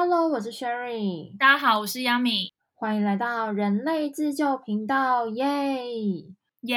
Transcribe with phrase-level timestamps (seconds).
[0.00, 5.44] Hello，我是 Sherry，大家好，我是 yamy 欢迎来到人类自救频道，耶
[6.60, 6.76] 耶！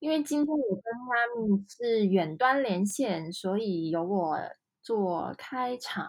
[0.00, 4.36] 因为今天我跟 yamy 是远端连线，所以由我
[4.82, 6.08] 做开场。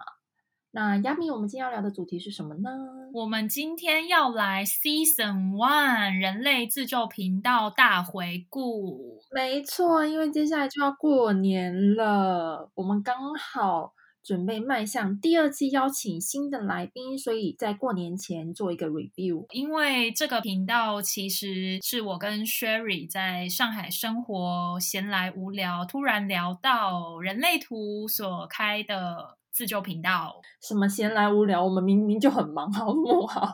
[0.71, 2.71] 那 yamy 我们今天要聊的主题是什么呢？
[3.13, 9.19] 我们今天要来 Season One 人类自救频道大回顾。
[9.35, 13.93] 没错，因为接下来就要过年了，我们刚好。
[14.27, 19.45] 准备迈向第二季，邀请新的来宾，所以在过年前做一个 review。
[19.53, 29.36] 因为这个频道其实是我跟 Sherry 在上海生活闲来无聊，突然聊到人类图所开的。
[29.57, 31.65] 自救频道，什么闲来无聊？
[31.65, 33.51] 我们明明就很忙，好不好？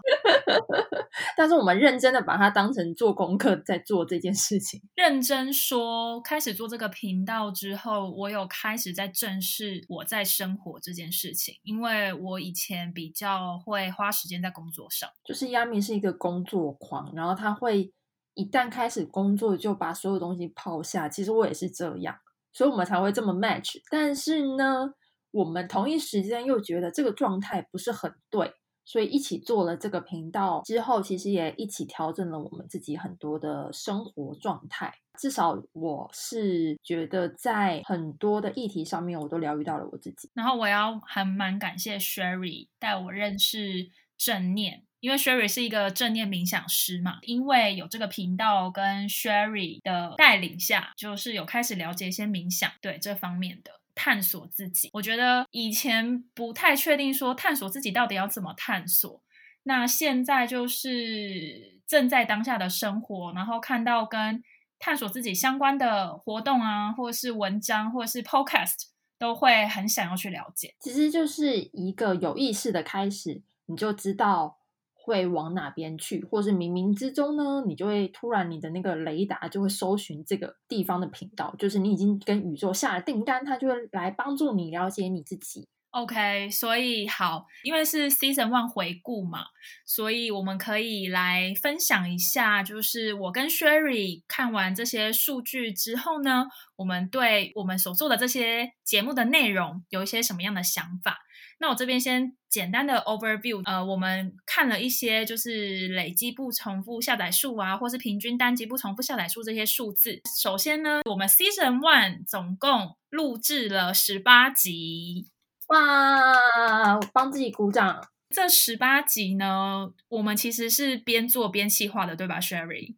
[1.37, 4.81] 但是我们认真的把它当成做功课在做这件事情。
[4.95, 17.93] 认真说，开始做这个频道之后，我有开始在正视我在生活这件事情，因为我以前比较会花时间在工作上，就是亚米是一个工作狂，然后他会
[18.33, 21.07] 一旦开始工作就把所有东西抛下。
[21.07, 22.13] 其实我也是这样，
[22.51, 23.77] 所以我们才会这么 match。
[23.89, 24.95] 但是呢？
[25.33, 28.53] 我们同一时间又觉得这个状态不是很对，
[28.85, 34.93] 所以一起做了这个频道之后，其实也一起调整了我们自己很多的生活状态。
[35.19, 40.29] 至少我是觉得在很多的议题上面，我都疗愈到了我自己。
[40.35, 47.19] 然后我要还蛮感谢 Sherry 带我认识正念，因为 Sherry 是一个正念冥想师嘛。
[47.21, 53.71] 因为有这个频道跟 Sherry 的带领下，就是有开始了解一些冥想对这方面的。
[53.95, 59.21] 探索自己，我觉得以前不太确定说探索自己到底要怎么探索。
[59.63, 64.43] 那现在就是正在当下的生活，然后看到跟
[64.79, 70.75] 探索自己相关的活动啊，或者是文章，或者是 podcast，都会很想要去了解。
[70.79, 74.59] 其实就是一个有意识的开始，你就知道。
[75.05, 77.61] 会往哪边去，或是冥冥之中呢？
[77.67, 85.67] 你就会突然你的那个雷达就会搜寻这个地方的频道，就是你已经跟宇宙下了订单，它就会来帮助你了解你自己。
[85.93, 89.45] OK，所以好，因为是 Season One 回顾嘛，
[89.85, 101.19] 所以我们可以来分享一下，就是我跟 Sherry 看完这些数据之后呢，我们对我们所做的这些节目的内容有一些什么样的想法？
[101.59, 110.19] 那我这边先简单的 overview，呃，我们看了一些就是累积不重复下载数啊，或是平均单集不重复下载数这些数字。
[110.41, 115.27] 首先呢，我们 Season One 总共录制了十八集，
[115.73, 117.99] 哇，帮自己鼓掌。
[118.29, 122.95] 这十八集呢，我们其实是边做边细化的，对吧，Sherry？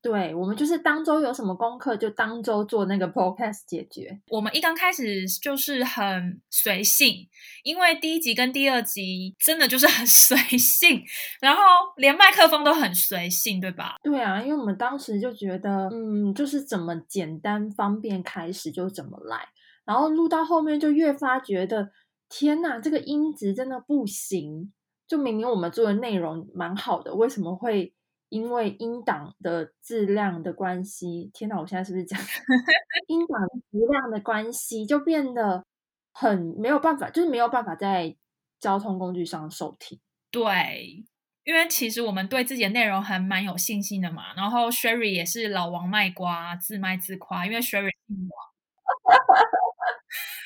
[0.00, 4.20] 对我们就是当周有什么功课，就当周做那个 podcast 解决。
[4.28, 7.26] 我们一刚开始就是很随性，
[7.62, 11.02] 因为第一集跟第二集真的就是很随性，
[11.40, 11.62] 然后
[11.96, 13.96] 连麦克风都很随性，对吧？
[14.02, 19.48] 对啊，因为我们当时就觉得，嗯，就是怎么简单方便开始就怎么来，
[19.86, 21.88] 然后录到后面就越发觉得，
[22.36, 24.72] 天哪，这个音质真的不行。
[25.06, 27.94] 就明明我们做的内容蛮好的，为什么会？
[28.30, 31.56] 因为音档的质量的关系，天哪！
[31.60, 32.18] 我现在是不是讲
[33.06, 33.40] 音档
[33.70, 35.64] 质量的关系，就变得
[36.12, 38.16] 很没有办法，就是没有办法在
[38.58, 40.00] 交通工具上收听。
[40.32, 41.04] 对，
[41.44, 44.34] 因为其实我们对自己的内容还蛮有信心的嘛。
[44.34, 48.52] 然后 Sherry 也是老王卖瓜，自卖自夸，因为 Sherry 姓王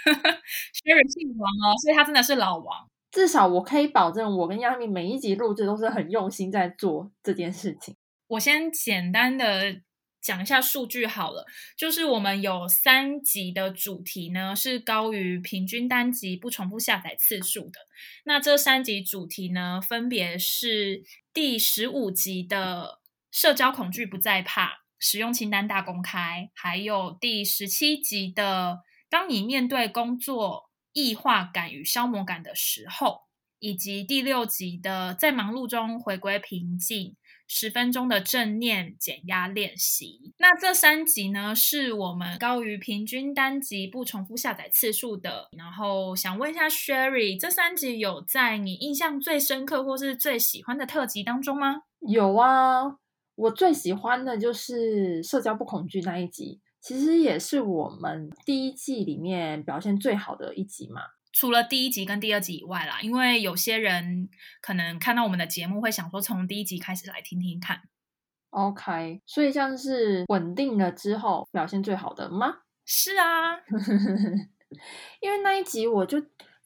[0.74, 2.88] Sherry 姓王哦，所以他真的是老王。
[3.10, 7.96] 至少我可以保证，我跟亚米每一集录制都是很用心在做这件事情。
[8.28, 9.80] 我先简单的
[10.20, 11.46] 讲一下数据好了，
[11.76, 17.80] 就是我们有三集的主题呢是高于平均单集不重复下载次数的。
[18.24, 21.02] 那这三集主题呢，分别是
[21.32, 23.00] 第十五集的
[23.30, 28.80] 社交恐惧不再怕，使用清单大公开，还有第十七集的
[29.10, 30.68] 当你面对工作。
[30.94, 33.20] 异化感与消磨感的时候，
[33.60, 37.14] 以及第六集的在忙碌中回归平静，
[37.46, 40.32] 十分钟的正念减压练习。
[40.38, 45.48] 那这三集呢，是我们高于平均单集不重复下载次数的。
[45.56, 51.82] 然后想问一下 Sherry，这三集有在你印象最深刻或是最喜欢的特辑当中吗？
[52.00, 52.96] 有啊，
[53.36, 56.60] 我最喜欢的就是社交不恐惧那一集。
[56.88, 61.02] 其实也是我们第一季里面表现最好的一集嘛，
[61.34, 64.30] 除了第一集跟第二集以外啦，因为有些人
[64.62, 67.82] 可能看到我们的节目会想说从第一集开始来听听看。
[68.48, 72.54] OK，所以像是稳定了之后表现最好的吗？
[72.86, 73.58] 是啊，
[75.20, 76.18] 因为那一集我就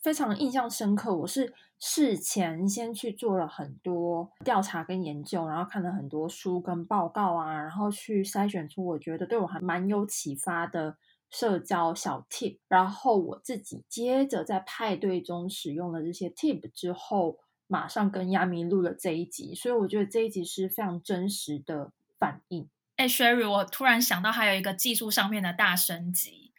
[0.02, 1.14] 非常印象深刻。
[1.14, 10.96] 我是事前先去做了很多调查跟研究，然后看了很多书跟报告啊，然后去筛选出我觉得对我还蛮有启发的
[11.30, 12.58] 社交小 tip。
[12.68, 17.38] 然后我自己接着在派对中使用了这些 tip 之后，
[17.68, 22.68] 马上跟亚明录了这一集，所以我觉得这一集是非常真实的反应。
[22.96, 26.52] 哎，Sherry，我突然想到还有一个技术上面的大升级，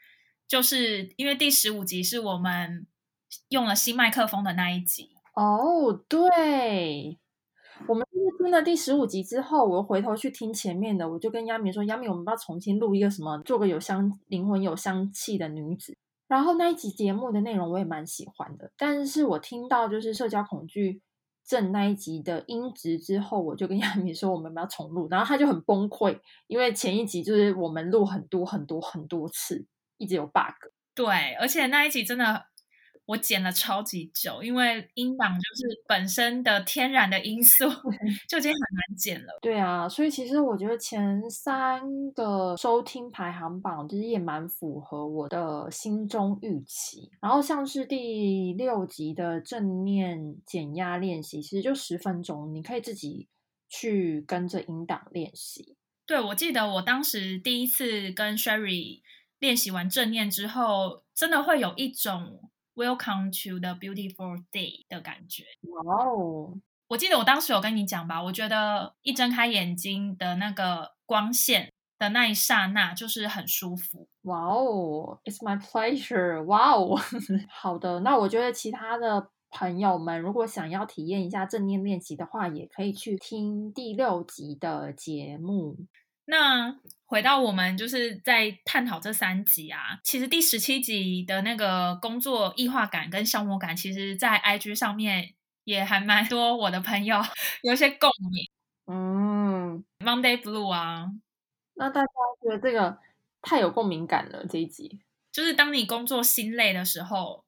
[0.48, 2.88] 就是因为第十五集是我们
[3.50, 5.10] 用了新麦克风的那一集。
[5.36, 7.18] 哦，对，
[7.88, 15.98] 我们就是听了第十五集之后，我又回头去听前面的，我就跟亚米说：“亚米，我们要重新录一个什么，做个有香灵魂、有香气的女子。”
[16.30, 21.02] 然后那一集节目的内容我也蛮喜欢的，但是我听到就是社交恐惧。
[21.46, 29.66] 症那一集的音质之后，我就跟 亚米说我们要重录，然后他就很崩溃，因为前一集就是我们录很多很多很多次，
[29.98, 30.72] 一直有 bug。
[30.96, 32.46] 对，而且那一集真的。
[33.06, 37.66] 我剪了超级久，因为音档就是本身的天然的因素
[38.30, 39.38] 就已经很难剪了。
[39.42, 41.82] 对啊，所以其实我觉得前三
[42.14, 47.12] 个收听排行榜其实也蛮符合我的心中预期。
[47.20, 53.28] 然后像是第六集的正念减压练习，其实就十分钟，你可以自己
[53.68, 55.76] 去跟着音档练习。
[56.06, 59.02] 对，我记得我当时第一次跟 Sherry
[59.40, 62.50] 练习完正念之后，真的会有一种。
[62.76, 65.44] Welcome to the beautiful day 的感觉。
[65.86, 66.60] 哇哦！
[66.88, 74.08] 我记得我当时有跟你讲吧，我觉得一睁开眼睛的那个光线的那一刹那就是很舒服。
[74.24, 76.44] 哇哦！It's my pleasure。
[76.46, 77.00] 哇哦！
[77.48, 85.78] 好的，那我觉得其他的朋友们如果想要体验一下正念练习的话，也可以去听第六集的节目。
[86.26, 97.22] 那回到我们就是在探讨这三集啊，其实第十七集的那个工作异化感跟消磨感，其实，在 IG 上面也还蛮多我的朋友
[97.62, 98.50] 有一些共鸣。
[98.88, 101.12] 嗯，Monday Blue 啊，
[101.76, 102.08] 那大家
[102.42, 102.98] 觉得这个
[103.42, 104.46] 太有共鸣感了。
[104.48, 107.46] 这一集就是当你工作心累的时候，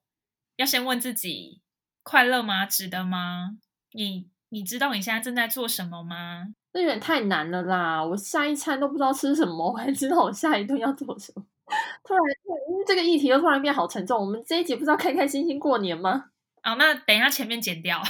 [0.56, 1.60] 要先问自己：
[2.02, 2.64] 快乐吗？
[2.64, 3.58] 值得吗？
[3.92, 6.54] 你你知道你现在正在做什么吗？
[6.76, 8.04] 这有点太难了啦！
[8.04, 11.42] 我下一餐都不知道吃什么，我还知道我下一顿要做什么。
[12.04, 12.22] 突然，
[12.68, 14.20] 因为这个议题又突然变好沉重。
[14.20, 16.26] 我们这一集不知道开开心心过年吗？
[16.60, 18.02] 啊，那等一下前面剪掉。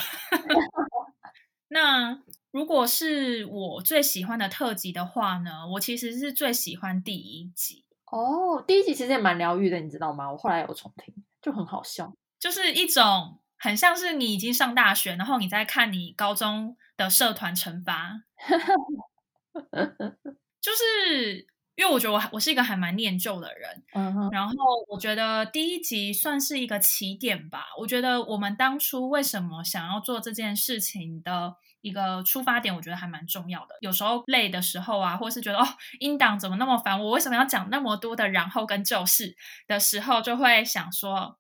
[1.71, 2.19] 那
[2.51, 5.69] 如果是我最喜欢的特辑的话呢？
[5.75, 7.85] 我其实是最喜欢第一集。
[8.11, 10.33] 哦，第一集其实也蛮疗愈的，你知道吗？
[10.33, 13.39] 我后来有重听，就很好笑，就是一种。
[13.59, 18.23] 很像是你已经上大学，然后你在看你高中的社团惩罚，
[20.61, 23.85] 就是因为我觉得我我是一个还蛮念旧的人，
[24.31, 24.55] 然后
[24.89, 27.67] 我觉得第一集算是一个起点吧。
[27.79, 33.77] 我觉得我们当初为什么想要做这件事情的一个出发点，我觉得还蛮重要的。
[33.81, 35.67] 有时候累的时候啊，或是觉得哦，
[36.01, 41.39] 音档怎么那么烦，我为什么要讲那么多的然后跟就是的时候，就会想说。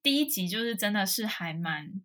[0.00, 2.00] 第一集就是真的是还蛮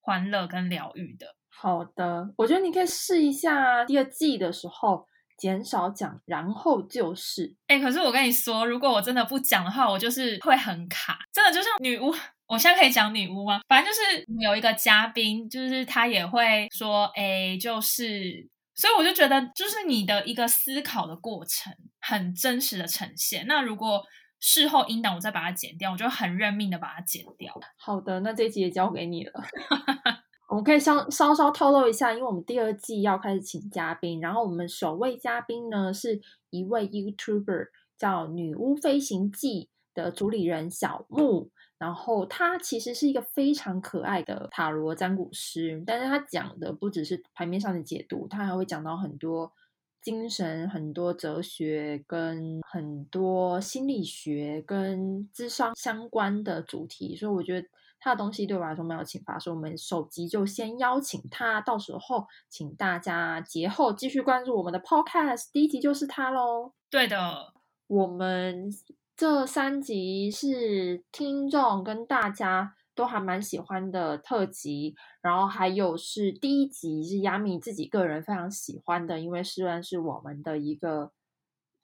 [0.00, 1.34] 欢乐跟疗愈的。
[1.60, 5.04] 好的，我觉得你可以试一下第二季的时候
[5.36, 12.14] 减少讲，然后就是，哎，可是我跟你说，如果我真的不讲的话，我就是会很卡，真的就像女巫。
[12.46, 13.60] 我现在可以讲女巫吗？
[13.68, 23.44] 反正就是有一个嘉宾，就是他也会说，哎，就是，所以我就觉得，就是你的一个思考的过程很真实的呈现。
[23.46, 24.02] 那如果
[24.40, 27.52] 事后音档我再把它剪掉，我就很认命的把它剪掉。
[27.76, 29.32] 好的，那这集也交给你了。
[30.48, 49.52] 我们可以稍稍稍透露一下，因为我们第二季要开始请嘉宾，然后我们首位嘉宾呢是一位 YouTuber 叫《女巫飞行记》的主理人小木，然后他其实是一个非常可爱的塔罗占卜师，但是他讲的不只是牌面上的解读，他还会讲到很多。
[50.00, 57.66] 精神很多哲学跟很多心理学跟智商相关的主题，所以我觉得
[58.00, 66.72] 他的东西对我来说没有启发，所以我们首集就先邀请他，到时候请大家节后继续关注我们的 Podcast，第一集就是他喽。
[66.90, 67.52] 对的，
[67.86, 68.70] 我们
[69.16, 72.74] 这三集是听众跟大家。
[72.98, 81.12] 都还蛮喜欢的特辑，然后还有是第一集是亚米自己个人非常喜欢的，因为虽然是我们的一个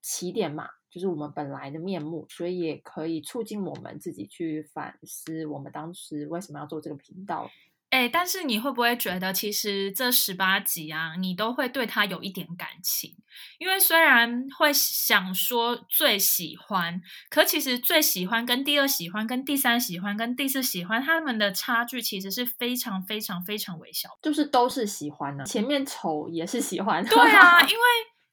[0.02, 7.50] 起点嘛，就是我们本来的面目，所以也可以促进我们自己去反思我们当时为什么要做这个频道。
[7.90, 13.16] 哎，但是你会不会觉得，其实这十八集啊，你都会对他有一点感情？
[13.58, 25.44] 因为虽然会想说最喜欢，可其实最喜欢跟第二喜欢、跟第三喜欢、跟第四喜欢，他们的差距其实是非常非常非常微小，就是都是喜欢呢。
[25.44, 27.84] 前面丑也是喜欢，对啊， 因为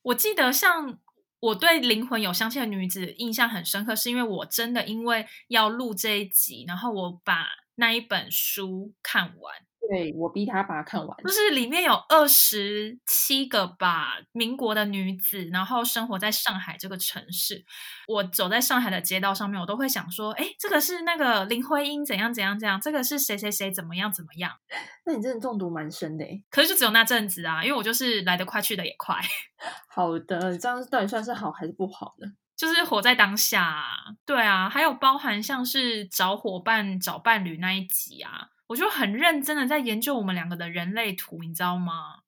[0.03, 0.97] 我记得像
[1.41, 7.47] 我对灵魂有香气的女子印象很深刻，是因为我真的因为要录这一集，然后我把。
[7.75, 9.55] 那一本书看完，
[9.89, 17.65] 对我逼他把它看完，就是里面有二十七个吧，民国的女子，然后生活在上海这个城市。
[18.07, 24.51] 我走在上海的街道上面，我都会想说，哎，这个是那个林徽因怎样怎样怎样，这个是谁谁谁怎么样怎么样。
[25.05, 29.15] 那你真的中毒蛮深的哎，可是就只有那阵子啊，因为我就是来得快去的也快。
[29.89, 32.27] 好的，这样到底算是好还是不好呢？
[32.57, 33.83] 就是活在当下，
[34.23, 42.19] 对啊，还有包含像是找伙伴、找伴侣那一集啊，我就很认真的在研究我们两个的人类图，你知道吗？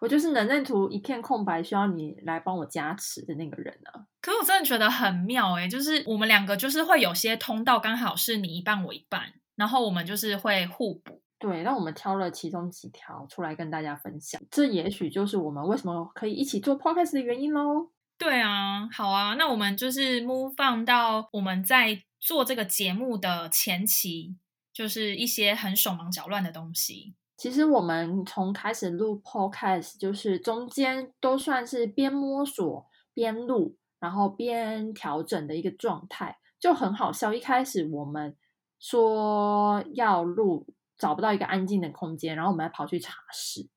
[0.00, 4.02] 我就是人类图一片空白，需要你来帮我加持的那个人啊。
[4.20, 11.22] 可是我真的觉得很妙诶，就是我们两个就是会有些通道刚好是你一半我一半，然后我们就是会互补。
[11.38, 17.90] 对，那我们挑了其中几条出来跟大家分享，这也许就是我们为什么可以一起做 podcast 的原因喽。
[18.18, 24.36] 对啊，好啊，那我们就是 move 放到我们在做这个节目的前期，
[24.72, 27.14] 就是一些很手忙脚乱的东西。
[27.36, 37.32] 其实我们从开始录 podcast，就是中间都算是边摸索边录，然后边调整的一个状态，就很好笑。
[37.34, 38.36] 一开始我们
[38.78, 43.68] 说要录，找不到一个安静的空间，然后我们还跑去茶室，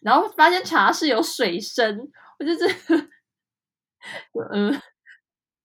[0.00, 2.08] 然后发现茶室有水声。
[2.38, 3.10] 我就是，
[4.52, 4.80] 嗯，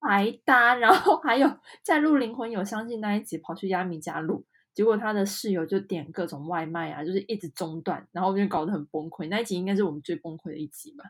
[0.01, 4.43] 白搭，然后还有在录灵魂有相信那一集跑去亚米家录，
[4.73, 9.27] 结果他的室友就点各种外卖啊，就是一直中断，然后就搞得很崩溃。
[9.29, 11.05] 那一集应该是我们最崩溃的一集吧？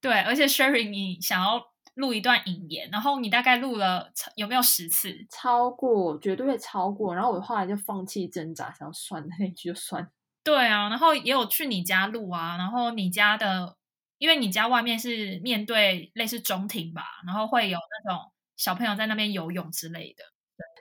[0.00, 1.60] 对，而且 Sherry，你想要
[1.94, 5.26] 录一段引言，然后你大概录了有没有十次？
[5.28, 7.12] 超过，绝对会超过。
[7.12, 10.08] 然后我后来就放弃挣扎，想算那一句就算。
[10.44, 13.79] 对啊，然后也有去你家录啊，然后你家的。
[14.20, 18.20] 因为你家外面是面对类似中庭吧，然后会有那种
[18.56, 20.22] 小朋友在那边游泳之类的，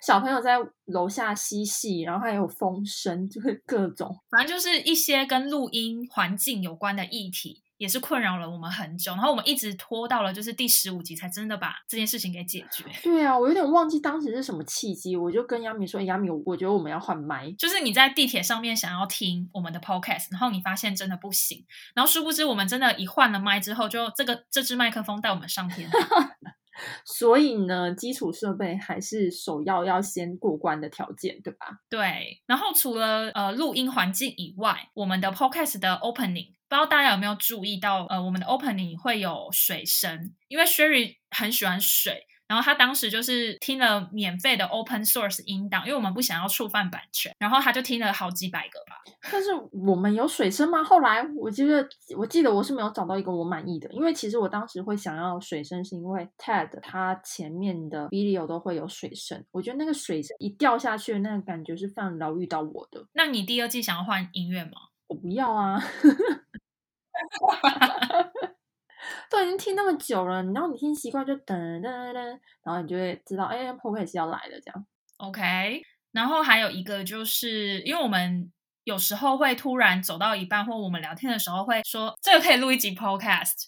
[0.05, 7.63] 小朋友在楼下嬉戏，然后还有风声，就是各种，反正就是一些跟录音环境有关的议题。
[7.79, 12.83] 也是困扰了我们很久，然后我们一直拖到了就是第十五集才真的把这件事情给解决。
[13.01, 25.89] 对啊，我有点忘记当时是什么契机，我就跟亚米说：“亚米，我觉得我们要换麦。”就是你在地铁上面想要听我们的 podcast，然后你发现真的不行，然后殊不知我们真的，一换了麦之后，就这个这支麦克风带我们上天。
[27.05, 31.79] 所以呢，基础设备还是首要要先过关的条件，对吧？
[31.89, 32.41] 对。
[32.45, 36.58] 然后除了呃录音环境以外，我们的 podcast 的 opening。
[36.69, 48.97] 不知道大家有没有注意到，呃，我们的 opening 会有水声，因为 Sherry 很喜欢水，然后他当时就是听了免费的 open source 音档，因为我们不想要触犯版权，然后他就听了好几百个吧。
[49.31, 50.83] 但是我们有水声吗？
[50.83, 51.83] 后来我记得，
[52.15, 63.03] 我记得我是没有找到一个我满意的，因为其实我当时会想要水声，是因为 Ted 它前面的 video 都会有水声，我觉得那个水声一掉下去，那个感觉是非常疗愈到我的。
[63.13, 64.71] 那你第二季想要换音乐吗？
[65.09, 65.77] 我不要啊。
[69.29, 72.13] 都已经听那么久了，然后你听习惯就噔噔噔，
[72.63, 74.85] 然后你就会知道，哎 p o c a s t 要来了，这样。
[75.17, 78.51] OK，然后还有一个就是，因为我们
[78.85, 83.67] 有时候会突然走到一半，或我们聊天的时候会说，这个可以录一集 Podcast，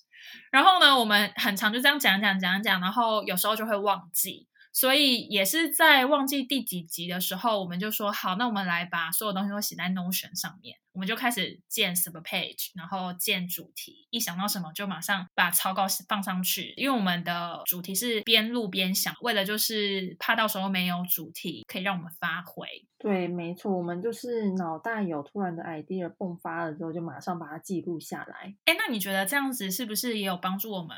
[0.51, 4.47] 然后呢，我们很长就这样讲讲讲讲，然后有时候就会忘记。
[4.73, 10.77] 所以也是在忘记第几集的时候，我们就说好，那我们来把所有东西都写在 Notion 上面。
[10.93, 16.73] 我们就开始建 sub page，然后建主题，一想到什么就马上把草稿放上去。
[16.75, 22.67] 因为我们的主题是边录边想，为了就是怕到时候没有主题可以让我们发挥。
[22.97, 28.53] 对，没错，我们就是脑袋有突然的 idea 迸发了之后，就马上把它记录下来。
[28.65, 30.97] 哎，那你觉得这样子是不是也有帮助我们？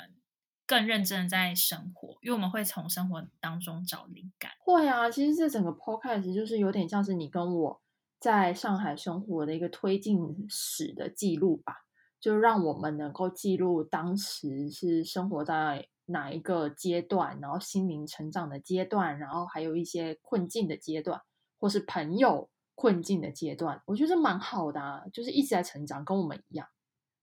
[0.65, 4.51] 更认真的在生活，因为我们会从生活当中找灵感。
[4.59, 7.81] 会啊，其实这整个 podcast 就是有点像是你跟我
[8.19, 10.17] 在上海生活的一个推进
[10.49, 11.75] 史的记录吧，
[12.19, 21.21] 就让我们能够记录当时是生活在哪一个阶段，然后心灵成长的阶段，然后还有一些困境的阶段，
[21.59, 23.81] 或是朋友困境的阶段。
[23.85, 26.67] 我觉得蛮好的啊，就是一直在成长，跟我们一样。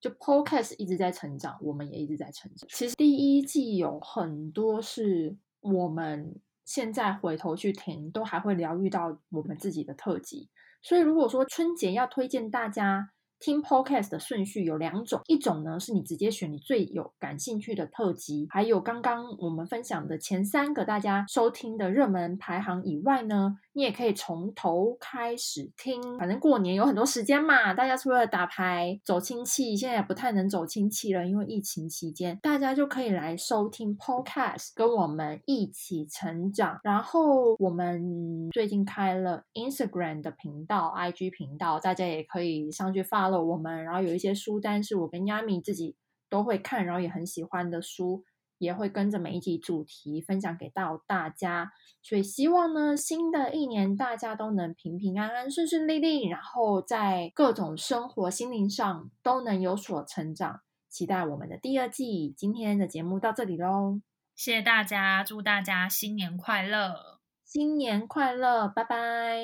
[0.00, 2.68] 就 Podcast 一直在成长，我们也一直在成长。
[2.72, 10.48] 其实第一季有很多是我们现在回头去听，都还会疗愈到我们自己的特辑。
[10.82, 13.10] 所以如果说春节要推荐大家。
[13.42, 26.00] 听 podcast 的顺序有两种，一种呢是你直接选你最有感兴趣的特辑，还有刚刚我们分享的前三个大家收听的热门排行以外呢，你也可以从头开始听。
[26.18, 36.78] 反正过年有很多时间嘛，大家除了打牌、走亲戚，现在也不太能走亲戚了，因为疫情期间，大家就可以来收听 podcast，跟我们一起成长。
[36.82, 45.96] 然后我们最近开了 Instagram 的频道、IG 频道，大家也可以上去 follow 我们，然后有一些书单是我跟 Yami 自己
[46.28, 48.24] 都会看，然后也很喜欢的书，
[48.60, 51.72] 也会跟着每一集主题分享给到大家。
[52.02, 60.60] 所以希望呢，新的一年大家都能平平安安、顺顺利利，然后在各种生活、心灵上都能有所成长。
[60.88, 62.34] 期待我们的第二季。
[62.36, 64.00] 今天的节目到这里喽，
[64.34, 69.40] 谢谢大家，祝大家新年快乐，新年快乐，拜拜，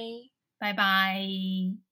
[0.58, 1.86] 拜拜。